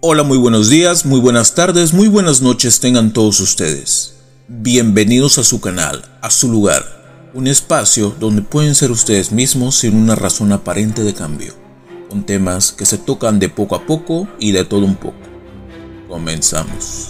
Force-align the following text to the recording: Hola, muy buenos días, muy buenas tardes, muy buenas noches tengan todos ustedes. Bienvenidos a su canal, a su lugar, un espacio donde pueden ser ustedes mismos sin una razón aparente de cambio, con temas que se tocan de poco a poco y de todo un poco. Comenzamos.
Hola, 0.00 0.22
muy 0.22 0.38
buenos 0.38 0.70
días, 0.70 1.04
muy 1.04 1.18
buenas 1.18 1.56
tardes, 1.56 1.92
muy 1.92 2.06
buenas 2.06 2.40
noches 2.40 2.78
tengan 2.78 3.12
todos 3.12 3.40
ustedes. 3.40 4.14
Bienvenidos 4.46 5.38
a 5.38 5.44
su 5.44 5.60
canal, 5.60 6.04
a 6.22 6.30
su 6.30 6.48
lugar, 6.48 6.84
un 7.34 7.48
espacio 7.48 8.14
donde 8.20 8.42
pueden 8.42 8.76
ser 8.76 8.92
ustedes 8.92 9.32
mismos 9.32 9.74
sin 9.74 9.96
una 9.96 10.14
razón 10.14 10.52
aparente 10.52 11.02
de 11.02 11.14
cambio, 11.14 11.52
con 12.08 12.24
temas 12.24 12.70
que 12.70 12.86
se 12.86 12.96
tocan 12.96 13.40
de 13.40 13.48
poco 13.48 13.74
a 13.74 13.86
poco 13.86 14.28
y 14.38 14.52
de 14.52 14.64
todo 14.64 14.84
un 14.84 14.94
poco. 14.94 15.18
Comenzamos. 16.06 17.08